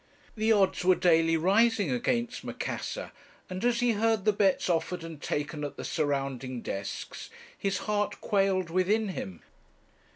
The 0.35 0.51
odds 0.51 0.83
were 0.83 0.95
daily 0.95 1.37
rising 1.37 1.91
against 1.91 2.43
Macassar, 2.43 3.11
and 3.51 3.63
as 3.63 3.81
he 3.81 3.91
heard 3.91 4.25
the 4.25 4.33
bets 4.33 4.67
offered 4.67 5.03
and 5.03 5.21
taken 5.21 5.63
at 5.63 5.77
the 5.77 5.83
surrounding 5.85 6.63
desks, 6.63 7.29
his 7.55 7.77
heart 7.85 8.19
quailed 8.19 8.71
within 8.71 9.09
him. 9.09 9.43